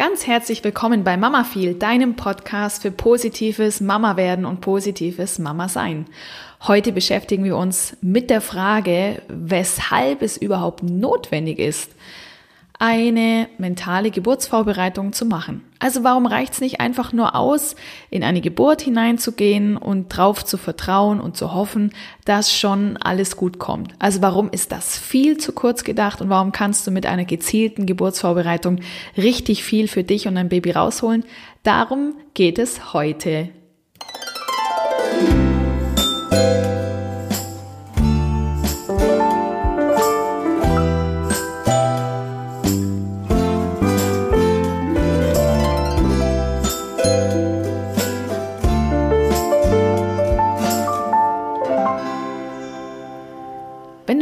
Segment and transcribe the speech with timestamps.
[0.00, 5.68] Ganz herzlich willkommen bei Mama Feel, deinem Podcast für positives Mama werden und positives Mama
[5.68, 6.06] sein.
[6.62, 11.90] Heute beschäftigen wir uns mit der Frage, weshalb es überhaupt notwendig ist,
[12.80, 15.62] eine mentale Geburtsvorbereitung zu machen.
[15.78, 17.76] Also warum reicht es nicht einfach nur aus,
[18.08, 21.92] in eine Geburt hineinzugehen und drauf zu vertrauen und zu hoffen,
[22.24, 23.94] dass schon alles gut kommt?
[23.98, 27.84] Also warum ist das viel zu kurz gedacht und warum kannst du mit einer gezielten
[27.84, 28.80] Geburtsvorbereitung
[29.14, 31.24] richtig viel für dich und dein Baby rausholen?
[31.62, 33.50] Darum geht es heute.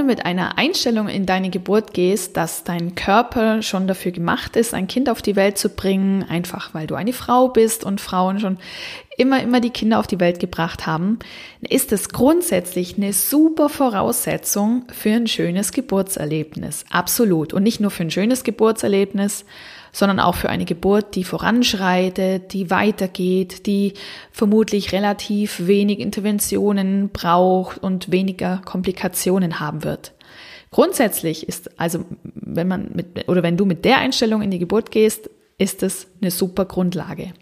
[0.09, 4.89] Mit einer Einstellung in deine Geburt gehst, dass dein Körper schon dafür gemacht ist, ein
[4.89, 8.59] Kind auf die Welt zu bringen, einfach weil du eine Frau bist und Frauen schon
[9.17, 11.19] immer, immer die Kinder auf die Welt gebracht haben,
[11.61, 16.84] ist es grundsätzlich eine super Voraussetzung für ein schönes Geburtserlebnis.
[16.91, 17.53] Absolut.
[17.53, 19.45] Und nicht nur für ein schönes Geburtserlebnis,
[19.92, 23.94] sondern auch für eine Geburt, die voranschreitet, die weitergeht, die
[24.31, 30.12] vermutlich relativ wenig Interventionen braucht und weniger Komplikationen haben wird.
[30.70, 34.91] Grundsätzlich ist also, wenn man mit, oder wenn du mit der Einstellung in die Geburt
[34.91, 37.33] gehst, ist es eine super Grundlage.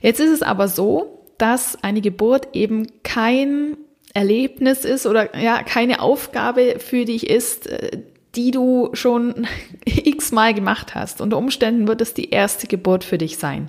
[0.00, 3.76] Jetzt ist es aber so, dass eine Geburt eben kein
[4.14, 8.02] Erlebnis ist oder ja, keine Aufgabe für dich ist, äh,
[8.34, 9.46] die du schon
[10.32, 11.20] x-mal gemacht hast.
[11.20, 13.68] Unter Umständen wird es die erste Geburt für dich sein.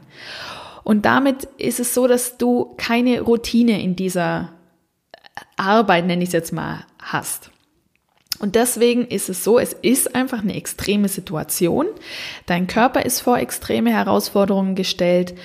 [0.84, 4.54] Und damit ist es so, dass du keine Routine in dieser
[5.58, 7.52] Arbeit, nenne ich es jetzt mal, hast.
[8.40, 11.86] Und deswegen ist es so, es ist einfach eine extreme Situation.
[12.46, 15.36] Dein Körper ist vor extreme Herausforderungen gestellt.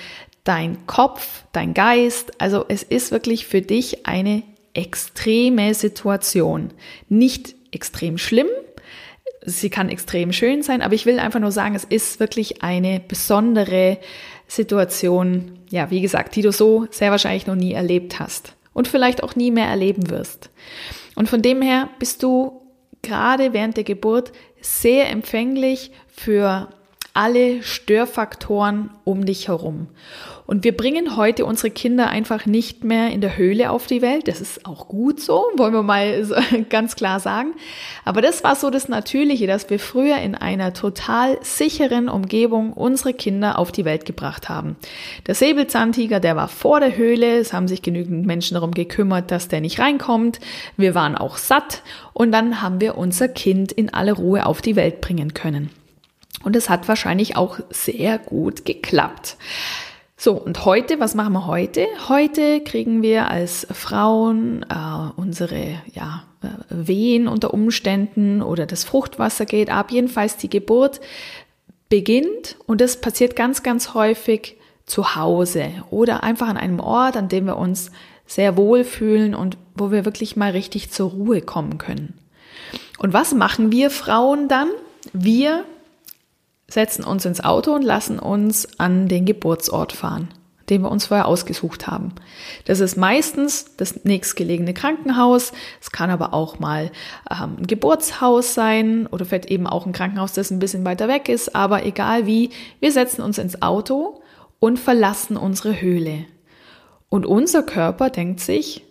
[0.43, 6.71] Dein Kopf, dein Geist, also es ist wirklich für dich eine extreme Situation.
[7.07, 8.47] Nicht extrem schlimm,
[9.49, 12.99] sie kann extrem schön sein, aber ich will einfach nur sagen, es ist wirklich eine
[12.99, 13.97] besondere
[14.47, 19.23] Situation, ja, wie gesagt, die du so sehr wahrscheinlich noch nie erlebt hast und vielleicht
[19.23, 20.49] auch nie mehr erleben wirst.
[21.15, 22.61] Und von dem her bist du
[23.01, 26.69] gerade während der Geburt sehr empfänglich für
[27.19, 29.87] alle Störfaktoren um dich herum.
[30.45, 34.29] Und wir bringen heute unsere Kinder einfach nicht mehr in der Höhle auf die Welt.
[34.29, 36.25] Das ist auch gut so, wollen wir mal
[36.69, 37.55] ganz klar sagen.
[38.05, 43.13] Aber das war so das Natürliche, dass wir früher in einer total sicheren Umgebung unsere
[43.13, 44.77] Kinder auf die Welt gebracht haben.
[45.27, 47.37] Der Säbelzahntiger, der war vor der Höhle.
[47.37, 50.39] Es haben sich genügend Menschen darum gekümmert, dass der nicht reinkommt.
[50.77, 51.81] Wir waren auch satt.
[52.13, 55.69] Und dann haben wir unser Kind in aller Ruhe auf die Welt bringen können.
[56.43, 59.37] Und es hat wahrscheinlich auch sehr gut geklappt.
[60.21, 61.87] So, und heute, was machen wir heute?
[62.09, 69.45] Heute kriegen wir als Frauen äh, unsere ja, äh, Wehen unter Umständen oder das Fruchtwasser
[69.45, 69.91] geht ab.
[69.91, 70.99] Jedenfalls die Geburt
[71.87, 77.29] beginnt und das passiert ganz, ganz häufig zu Hause oder einfach an einem Ort, an
[77.29, 77.91] dem wir uns
[78.27, 82.19] sehr wohl fühlen und wo wir wirklich mal richtig zur Ruhe kommen können.
[82.97, 84.67] Und was machen wir Frauen dann?
[85.13, 85.63] Wir
[86.69, 90.29] setzen uns ins Auto und lassen uns an den Geburtsort fahren,
[90.69, 92.13] den wir uns vorher ausgesucht haben.
[92.65, 95.51] Das ist meistens das nächstgelegene Krankenhaus.
[95.81, 96.91] Es kann aber auch mal
[97.29, 101.29] ähm, ein Geburtshaus sein oder vielleicht eben auch ein Krankenhaus, das ein bisschen weiter weg
[101.29, 101.55] ist.
[101.55, 104.21] Aber egal wie, wir setzen uns ins Auto
[104.59, 106.25] und verlassen unsere Höhle.
[107.09, 108.85] Und unser Körper denkt sich,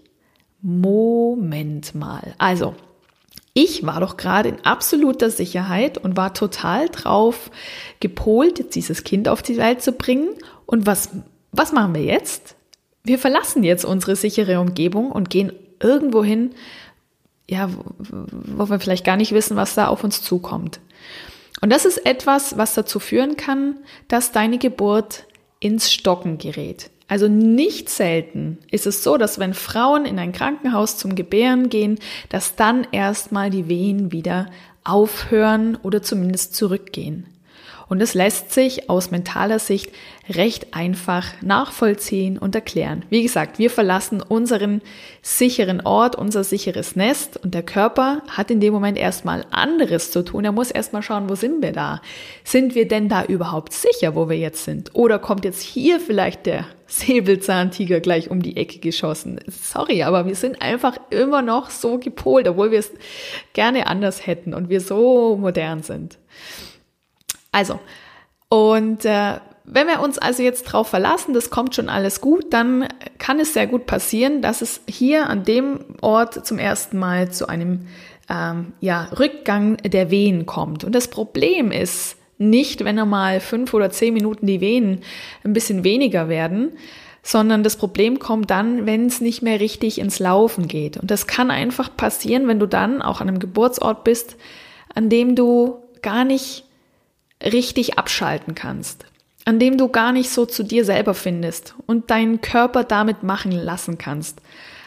[0.61, 2.35] Moment mal.
[2.39, 2.75] Also,
[3.61, 7.51] ich war doch gerade in absoluter Sicherheit und war total drauf
[7.99, 10.29] gepolt, dieses Kind auf die Welt zu bringen.
[10.65, 11.11] Und was,
[11.51, 12.55] was machen wir jetzt?
[13.03, 16.53] Wir verlassen jetzt unsere sichere Umgebung und gehen irgendwo hin,
[17.51, 20.79] ja, wo wir vielleicht gar nicht wissen, was da auf uns zukommt.
[21.61, 25.25] Und das ist etwas, was dazu führen kann, dass deine Geburt
[25.59, 26.91] ins Stocken gerät.
[27.09, 31.99] Also nicht selten ist es so, dass wenn Frauen in ein Krankenhaus zum Gebären gehen,
[32.29, 34.51] dass dann erstmal die Wehen wieder
[34.85, 37.27] aufhören oder zumindest zurückgehen.
[37.89, 39.91] Und es lässt sich aus mentaler Sicht
[40.29, 43.07] recht einfach nachvollziehen und erklären.
[43.09, 44.83] Wie gesagt, wir verlassen unseren
[45.23, 50.23] sicheren Ort, unser sicheres Nest und der Körper hat in dem Moment erstmal anderes zu
[50.23, 50.45] tun.
[50.45, 52.03] Er muss erstmal schauen, wo sind wir da?
[52.45, 54.95] Sind wir denn da überhaupt sicher, wo wir jetzt sind?
[54.95, 59.41] Oder kommt jetzt hier vielleicht der Säbelzahntiger gleich um die Ecke geschossen?
[59.47, 62.91] Sorry, aber wir sind einfach immer noch so gepolt, obwohl wir es
[63.53, 66.19] gerne anders hätten und wir so modern sind.
[67.53, 67.79] Also,
[68.49, 72.89] Und äh, wenn wir uns also jetzt darauf verlassen, das kommt schon alles gut, dann
[73.19, 77.49] kann es sehr gut passieren, dass es hier an dem Ort zum ersten Mal zu
[77.49, 77.87] einem
[78.31, 80.85] ähm, ja, Rückgang der Wehen kommt.
[80.85, 85.01] Und das Problem ist nicht, wenn einmal fünf oder zehn Minuten die Wehen
[85.45, 86.73] ein bisschen weniger werden,
[87.23, 90.97] sondern das Problem kommt dann, wenn es nicht mehr richtig ins Laufen geht.
[90.97, 94.37] Und das kann einfach passieren, wenn du dann auch an einem Geburtsort bist,
[94.95, 96.65] an dem du gar nicht
[97.43, 99.05] richtig abschalten kannst,
[99.45, 103.53] an dem du gar nicht so zu dir selber findest und deinen Körper damit machen
[103.53, 104.41] lassen kannst.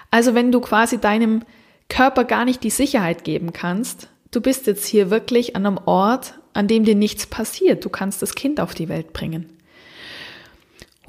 [0.09, 1.44] Also wenn du quasi deinem
[1.89, 6.36] Körper gar nicht die Sicherheit geben kannst, du bist jetzt hier wirklich an einem Ort,
[6.53, 7.86] an dem dir nichts passiert.
[7.86, 9.50] Du kannst das Kind auf die Welt bringen.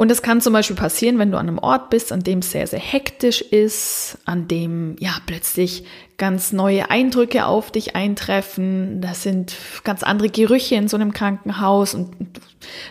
[0.03, 2.51] Und es kann zum Beispiel passieren, wenn du an einem Ort bist, an dem es
[2.51, 5.85] sehr, sehr hektisch ist, an dem ja plötzlich
[6.17, 9.03] ganz neue Eindrücke auf dich eintreffen.
[9.03, 9.55] Das sind
[9.85, 11.95] ganz andere Gerüche in so einem Krankenhaus.
[11.95, 12.17] Und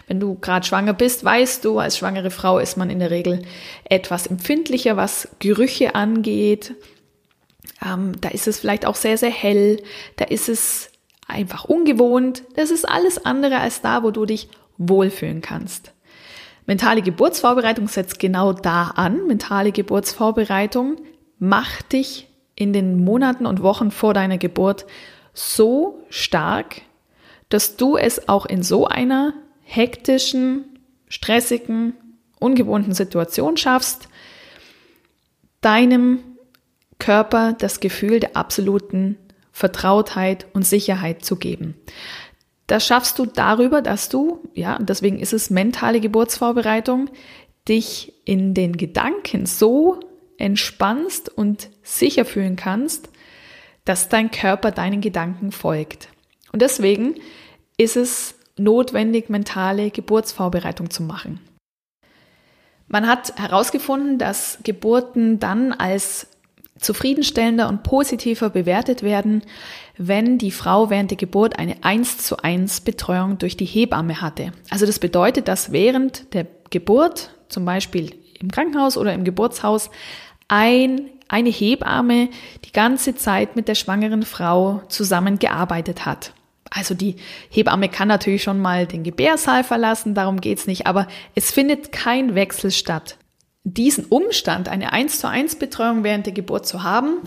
[0.08, 3.42] wenn du gerade schwanger bist, weißt du, als schwangere Frau ist man in der Regel
[3.86, 6.76] etwas empfindlicher, was Gerüche angeht.
[7.84, 9.82] Ähm, da ist es vielleicht auch sehr, sehr hell.
[10.18, 10.91] Da ist es
[11.32, 12.44] einfach ungewohnt.
[12.56, 15.94] Das ist alles andere als da, wo du dich wohlfühlen kannst.
[16.66, 19.28] Mentale Geburtsvorbereitung setzt genau da an.
[19.28, 20.98] Mentale Geburtsvorbereitung
[21.40, 24.86] macht dich in den Monaten und Wochen vor deiner Geburt
[25.34, 26.82] so stark,
[27.50, 29.34] dass du es auch in so einer
[29.64, 30.66] hektischen,
[31.08, 31.94] stressigen,
[32.40, 34.10] ungewohnten Situation schaffst,
[35.62, 36.20] deinem
[37.00, 39.18] Körper das Gefühl der absoluten
[39.62, 41.76] Vertrautheit und Sicherheit zu geben.
[42.66, 47.12] Das schaffst du darüber, dass du, ja, deswegen ist es mentale Geburtsvorbereitung,
[47.70, 50.00] dich in den Gedanken so
[50.38, 53.10] entspannst und sicher fühlen kannst,
[53.86, 56.10] dass dein Körper deinen Gedanken folgt.
[56.52, 57.20] Und deswegen
[57.78, 61.40] ist es notwendig, mentale Geburtsvorbereitung zu machen.
[62.88, 66.31] Man hat herausgefunden, dass Geburten dann als
[66.82, 69.44] zufriedenstellender und positiver bewertet werden,
[69.98, 74.52] wenn die Frau während der Geburt eine 1 zu 1 Betreuung durch die Hebamme hatte.
[74.70, 79.92] Also das bedeutet, dass während der Geburt, zum Beispiel im Krankenhaus oder im Geburtshaus,
[80.48, 82.30] ein, eine Hebamme
[82.66, 86.34] die ganze Zeit mit der schwangeren Frau zusammengearbeitet hat.
[86.72, 87.18] Also die
[87.50, 92.34] Hebamme kann natürlich schon mal den Gebärsaal verlassen, darum geht's nicht, aber es findet kein
[92.34, 93.18] Wechsel statt
[93.64, 97.20] diesen Umstand, eine 1 zu 1 Betreuung während der Geburt zu haben,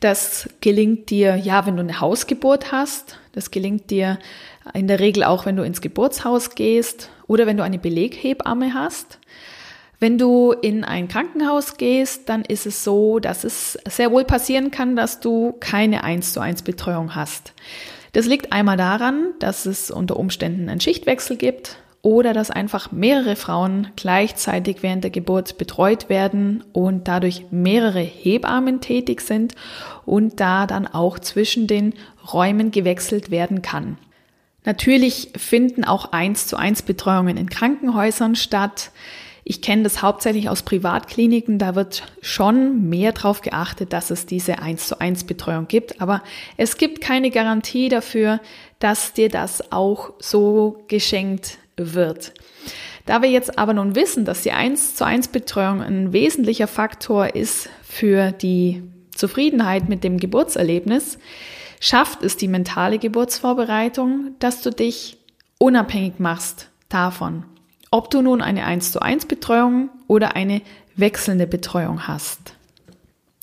[0.00, 4.18] das gelingt dir, ja, wenn du eine Hausgeburt hast, das gelingt dir
[4.72, 9.18] in der Regel auch, wenn du ins Geburtshaus gehst oder wenn du eine Beleghebamme hast.
[9.98, 14.70] Wenn du in ein Krankenhaus gehst, dann ist es so, dass es sehr wohl passieren
[14.70, 17.52] kann, dass du keine 1 zu 1 Betreuung hast.
[18.12, 23.36] Das liegt einmal daran, dass es unter Umständen einen Schichtwechsel gibt oder dass einfach mehrere
[23.36, 29.54] Frauen gleichzeitig während der Geburt betreut werden und dadurch mehrere Hebammen tätig sind
[30.04, 31.94] und da dann auch zwischen den
[32.32, 33.98] Räumen gewechselt werden kann.
[34.64, 38.90] Natürlich finden auch eins zu eins Betreuungen in Krankenhäusern statt.
[39.44, 44.60] Ich kenne das hauptsächlich aus Privatkliniken, da wird schon mehr darauf geachtet, dass es diese
[44.60, 46.22] 1 zu 1 Betreuung gibt, aber
[46.56, 48.40] es gibt keine Garantie dafür,
[48.78, 52.32] dass dir das auch so geschenkt wird.
[53.06, 57.34] Da wir jetzt aber nun wissen, dass die 1 zu 1 Betreuung ein wesentlicher Faktor
[57.34, 58.82] ist für die
[59.14, 61.18] Zufriedenheit mit dem Geburtserlebnis,
[61.80, 65.18] schafft es die mentale Geburtsvorbereitung, dass du dich
[65.58, 67.44] unabhängig machst davon,
[67.90, 70.62] ob du nun eine 1 zu 1 Betreuung oder eine
[70.94, 72.54] wechselnde Betreuung hast.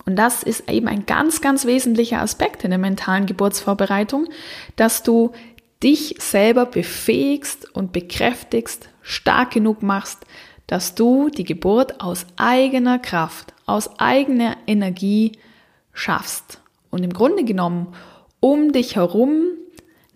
[0.05, 4.27] Und das ist eben ein ganz, ganz wesentlicher Aspekt in der mentalen Geburtsvorbereitung,
[4.75, 5.33] dass du
[5.83, 10.25] dich selber befähigst und bekräftigst, stark genug machst,
[10.67, 15.33] dass du die Geburt aus eigener Kraft, aus eigener Energie
[15.93, 16.61] schaffst.
[16.91, 17.93] Und im Grunde genommen
[18.39, 19.47] um dich herum,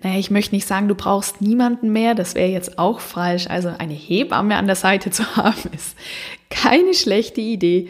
[0.02, 3.48] naja, ich möchte nicht sagen, du brauchst niemanden mehr, das wäre jetzt auch falsch.
[3.48, 5.96] Also eine Hebamme an der Seite zu haben, ist
[6.50, 7.90] keine schlechte Idee.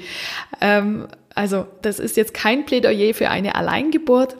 [0.62, 4.38] Ähm, also das ist jetzt kein Plädoyer für eine Alleingeburt,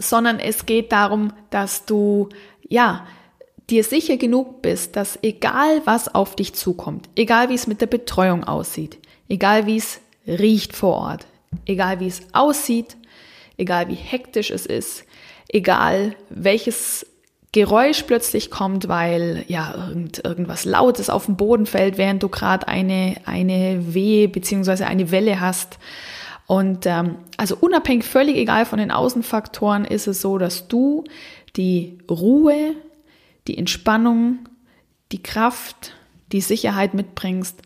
[0.00, 2.28] sondern es geht darum, dass du,
[2.68, 3.06] ja,
[3.68, 7.86] dir sicher genug bist, dass egal was auf dich zukommt, egal wie es mit der
[7.86, 11.26] Betreuung aussieht, egal wie es riecht vor Ort,
[11.66, 12.96] egal wie es aussieht,
[13.56, 15.04] egal wie hektisch es ist,
[15.48, 17.06] egal welches
[17.52, 22.68] Geräusch plötzlich kommt, weil ja irgend, irgendwas Lautes auf den Boden fällt, während du gerade
[22.68, 25.78] eine, eine Wehe beziehungsweise eine Welle hast,
[26.50, 31.04] und ähm, also unabhängig, völlig egal von den Außenfaktoren, ist es so, dass du
[31.54, 32.74] die Ruhe,
[33.46, 34.40] die Entspannung,
[35.12, 35.94] die Kraft,
[36.32, 37.62] die Sicherheit mitbringst,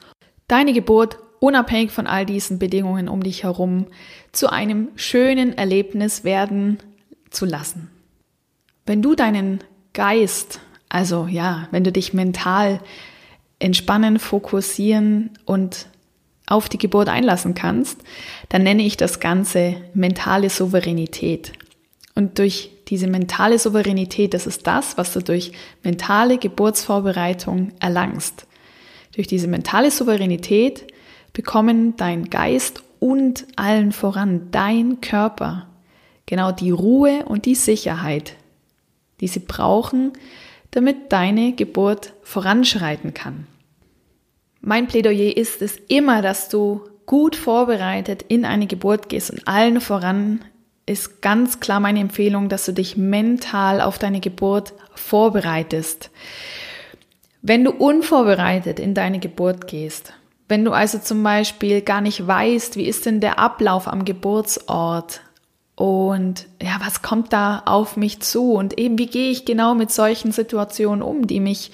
[0.48, 3.86] deine Geburt unabhängig von all diesen Bedingungen um dich herum
[4.32, 6.76] zu einem schönen Erlebnis werden
[7.30, 7.88] zu lassen.
[8.84, 9.60] Wenn du deinen
[9.94, 10.60] Geist,
[10.90, 12.80] also ja, wenn du dich mental
[13.60, 15.86] entspannen, fokussieren und
[16.46, 18.02] auf die Geburt einlassen kannst,
[18.48, 21.52] dann nenne ich das Ganze mentale Souveränität.
[22.14, 28.46] Und durch diese mentale Souveränität, das ist das, was du durch mentale Geburtsvorbereitung erlangst.
[29.14, 30.86] Durch diese mentale Souveränität
[31.32, 35.66] bekommen dein Geist und allen voran dein Körper
[36.26, 38.36] genau die Ruhe und die Sicherheit,
[39.20, 40.12] die sie brauchen,
[40.70, 43.46] damit deine Geburt voranschreiten kann.
[44.66, 49.83] Mein Plädoyer ist es immer, dass du gut vorbereitet in eine Geburt gehst und allen
[49.83, 50.40] voran
[50.87, 56.11] ist ganz klar meine Empfehlung, dass du dich mental auf deine Geburt vorbereitest.
[57.42, 60.14] Wenn du unvorbereitet in deine Geburt gehst,
[60.49, 65.21] wenn du also zum Beispiel gar nicht weißt, wie ist denn der Ablauf am Geburtsort,
[65.76, 68.52] und ja, was kommt da auf mich zu?
[68.52, 71.73] Und eben, wie gehe ich genau mit solchen Situationen um, die mich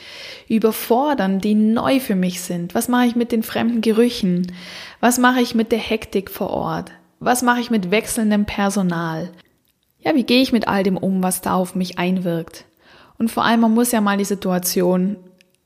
[0.48, 2.74] überfordern, die neu für mich sind?
[2.74, 4.52] Was mache ich mit den fremden Gerüchen?
[5.00, 6.92] Was mache ich mit der Hektik vor Ort?
[7.18, 9.30] Was mache ich mit wechselndem Personal?
[9.98, 12.64] Ja, wie gehe ich mit all dem um, was da auf mich einwirkt?
[13.18, 15.16] Und vor allem, man muss ja mal die Situation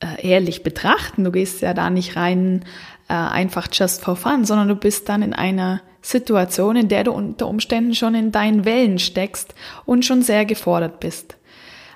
[0.01, 1.23] äh, ehrlich betrachten.
[1.23, 2.65] Du gehst ja da nicht rein
[3.07, 7.11] äh, einfach just for fun, sondern du bist dann in einer Situation, in der du
[7.11, 11.37] unter Umständen schon in deinen Wellen steckst und schon sehr gefordert bist.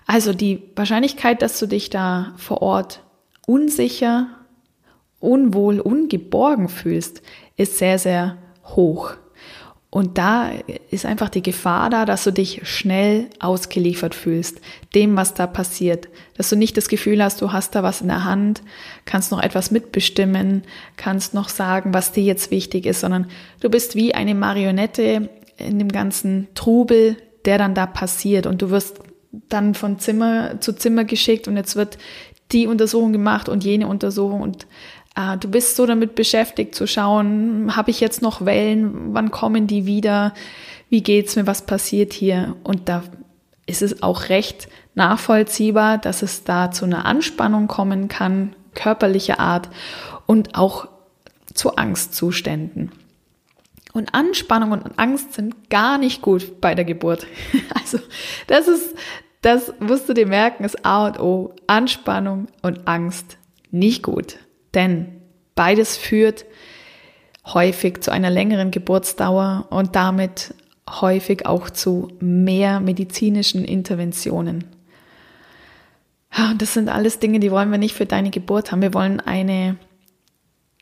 [0.07, 3.03] Also die Wahrscheinlichkeit, dass du dich da vor Ort
[3.45, 4.27] unsicher,
[5.19, 7.21] unwohl, ungeborgen fühlst,
[7.55, 9.13] ist sehr, sehr hoch.
[9.91, 10.51] Und da
[10.91, 14.61] ist einfach die Gefahr da, dass du dich schnell ausgeliefert fühlst,
[14.93, 16.09] dem, was da passiert.
[16.37, 18.61] Dass du nicht das Gefühl hast, du hast da was in der Hand,
[19.05, 20.61] kannst noch etwas mitbestimmen,
[20.95, 23.29] kannst noch sagen, was dir jetzt wichtig ist, sondern
[23.61, 28.45] du bist wie eine Marionette in dem ganzen Trubel, der dann da passiert.
[28.45, 28.99] Und du wirst
[29.31, 31.97] dann von Zimmer zu Zimmer geschickt und jetzt wird
[32.51, 34.67] die Untersuchung gemacht und jene Untersuchung und
[35.39, 39.85] du bist so damit beschäftigt zu schauen, habe ich jetzt noch Wellen, wann kommen die
[39.85, 40.33] wieder,
[40.89, 42.55] wie geht's mir, was passiert hier?
[42.63, 43.03] Und da
[43.65, 49.69] ist es auch recht nachvollziehbar, dass es da zu einer Anspannung kommen kann, körperlicher Art
[50.25, 50.87] und auch
[51.53, 52.91] zu Angstzuständen.
[53.93, 57.25] Und Anspannung und Angst sind gar nicht gut bei der Geburt.
[57.75, 57.99] Also
[58.47, 58.95] das ist,
[59.41, 61.55] das musst du dir merken, ist A und O.
[61.67, 63.37] Anspannung und Angst
[63.71, 64.37] nicht gut.
[64.73, 65.21] Denn
[65.55, 66.45] beides führt
[67.45, 70.53] häufig zu einer längeren Geburtsdauer und damit
[70.89, 74.65] häufig auch zu mehr medizinischen Interventionen.
[76.57, 78.81] Das sind alles Dinge, die wollen wir nicht für deine Geburt haben.
[78.81, 79.77] Wir wollen eine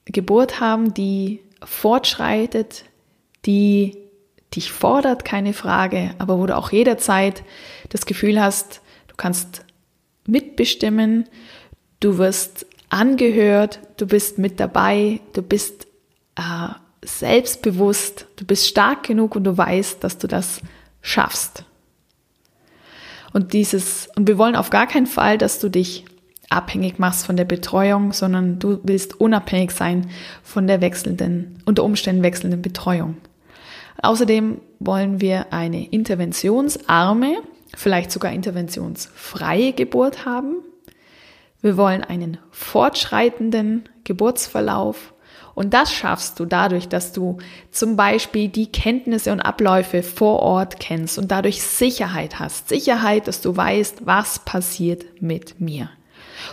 [0.05, 2.85] Geburt haben, die fortschreitet,
[3.45, 3.97] die
[4.55, 7.43] dich fordert, keine Frage, aber wo du auch jederzeit
[7.89, 9.65] das Gefühl hast, du kannst
[10.25, 11.25] mitbestimmen,
[11.99, 15.87] du wirst angehört, du bist mit dabei, du bist
[16.35, 16.69] äh,
[17.03, 20.61] selbstbewusst, du bist stark genug und du weißt, dass du das
[21.01, 21.63] schaffst.
[23.33, 26.05] Und dieses, und wir wollen auf gar keinen Fall, dass du dich
[26.49, 30.09] abhängig machst von der Betreuung, sondern du willst unabhängig sein
[30.43, 33.17] von der wechselnden, unter Umständen wechselnden Betreuung.
[34.01, 37.37] Außerdem wollen wir eine interventionsarme,
[37.75, 40.55] vielleicht sogar interventionsfreie Geburt haben.
[41.61, 45.13] Wir wollen einen fortschreitenden Geburtsverlauf.
[45.55, 47.39] Und das schaffst du dadurch, dass du
[47.71, 52.69] zum Beispiel die Kenntnisse und Abläufe vor Ort kennst und dadurch Sicherheit hast.
[52.69, 55.89] Sicherheit, dass du weißt, was passiert mit mir.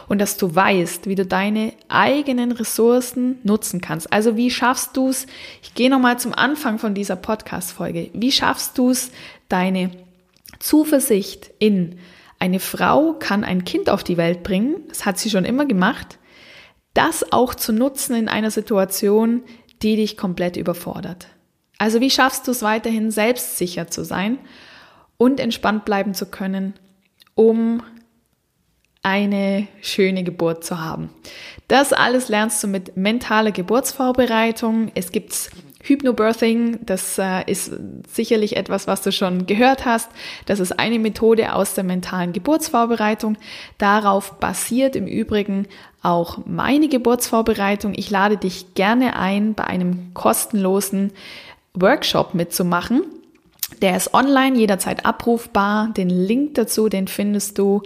[0.09, 4.11] Und dass du weißt, wie du deine eigenen Ressourcen nutzen kannst.
[4.11, 5.27] Also wie schaffst du es,
[5.63, 9.11] ich gehe nochmal zum Anfang von dieser Podcast-Folge, wie schaffst du es,
[9.51, 9.91] deine
[10.61, 11.99] Zuversicht in
[12.38, 16.19] eine Frau kann ein Kind auf die Welt bringen, das hat sie schon immer gemacht,
[16.93, 19.43] das auch zu nutzen in einer Situation,
[19.83, 21.29] die dich komplett überfordert.
[21.79, 24.38] Also wie schaffst du es weiterhin selbstsicher zu sein
[25.17, 26.75] und entspannt bleiben zu können,
[27.35, 27.83] um
[29.03, 31.11] eine schöne Geburt zu haben.
[31.69, 34.91] Das alles lernst du mit mentaler Geburtsvorbereitung.
[34.95, 35.50] Es gibt
[35.85, 37.73] Hypnobirthing, das äh, ist
[38.11, 40.11] sicherlich etwas, was du schon gehört hast.
[40.47, 43.37] Das ist eine Methode aus der mentalen Geburtsvorbereitung.
[43.76, 45.67] Darauf basiert im Übrigen
[46.03, 47.93] auch meine Geburtsvorbereitung.
[47.97, 51.12] Ich lade dich gerne ein, bei einem kostenlosen
[51.75, 53.03] Workshop mitzumachen.
[53.83, 55.93] Der ist online, jederzeit abrufbar.
[55.95, 57.83] Den Link dazu, den findest du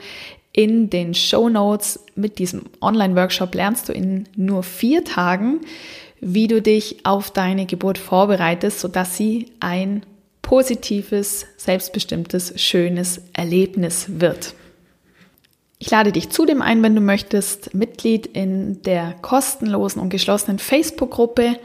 [0.52, 2.04] in den Show Notes.
[2.14, 5.60] Mit diesem Online-Workshop lernst du in nur vier Tagen,
[6.20, 10.04] wie du dich auf deine Geburt vorbereitest, sodass sie ein
[10.42, 14.54] positives, selbstbestimmtes, schönes Erlebnis wird.
[15.78, 21.56] Ich lade dich zudem ein, wenn du möchtest, Mitglied in der kostenlosen und geschlossenen Facebook-Gruppe,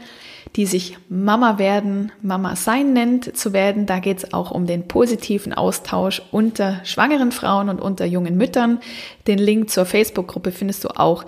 [0.54, 3.86] die sich Mama werden, Mama sein nennt, zu werden.
[3.86, 8.78] Da geht es auch um den positiven Austausch unter schwangeren Frauen und unter jungen Müttern.
[9.26, 11.24] Den Link zur Facebook-Gruppe findest du auch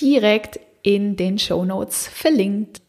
[0.00, 2.80] direkt in den Show Notes verlinkt.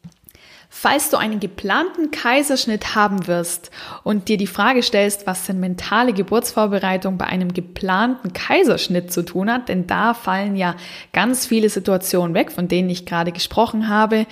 [0.74, 3.72] Falls du einen geplanten Kaiserschnitt haben wirst
[4.04, 9.52] und dir die Frage stellst, was denn mentale Geburtsvorbereitung bei einem geplanten Kaiserschnitt zu tun
[9.52, 10.76] hat, denn da fallen ja
[11.12, 14.26] ganz viele Situationen weg, von denen ich gerade gesprochen habe,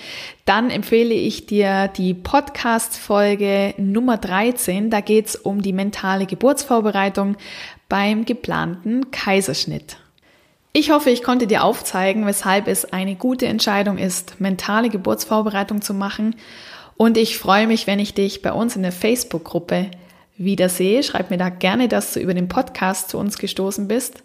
[0.46, 4.88] dann empfehle ich dir die Podcast-Folge Nummer 13.
[4.88, 7.36] Da geht es um die mentale Geburtsvorbereitung
[7.90, 9.99] beim geplanten Kaiserschnitt.
[10.72, 15.94] Ich hoffe, ich konnte dir aufzeigen, weshalb es eine gute Entscheidung ist, mentale Geburtsvorbereitung zu
[15.94, 16.36] machen.
[16.96, 19.90] Und ich freue mich, wenn ich dich bei uns in der Facebook-Gruppe
[20.36, 21.02] wiedersehe.
[21.02, 24.22] Schreib mir da gerne, dass du über den Podcast zu uns gestoßen bist.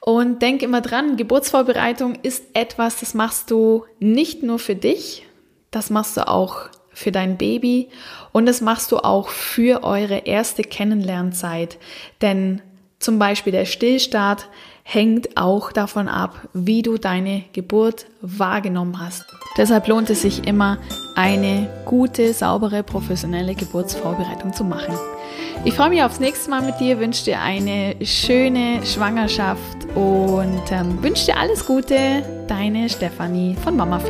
[0.00, 5.26] Und denk immer dran, Geburtsvorbereitung ist etwas, das machst du nicht nur für dich,
[5.70, 7.88] das machst du auch für dein Baby
[8.32, 11.78] und das machst du auch für eure erste Kennenlernzeit.
[12.20, 12.62] Denn
[12.98, 14.48] zum Beispiel der Stillstart
[14.90, 19.22] hängt auch davon ab, wie du deine Geburt wahrgenommen hast.
[19.58, 20.78] Deshalb lohnt es sich immer,
[21.14, 24.94] eine gute, saubere, professionelle Geburtsvorbereitung zu machen.
[25.66, 31.02] Ich freue mich aufs nächste Mal mit dir, wünsche dir eine schöne Schwangerschaft und ähm,
[31.02, 32.46] wünsche dir alles Gute.
[32.48, 34.00] Deine Stefanie von Mama.